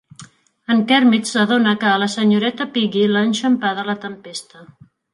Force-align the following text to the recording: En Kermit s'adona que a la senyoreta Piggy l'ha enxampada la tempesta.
En 0.75 0.79
Kermit 0.91 1.29
s'adona 1.33 1.75
que 1.85 1.89
a 1.91 2.01
la 2.05 2.09
senyoreta 2.15 2.69
Piggy 2.79 3.07
l'ha 3.13 3.25
enxampada 3.31 3.89
la 3.93 4.01
tempesta. 4.09 4.69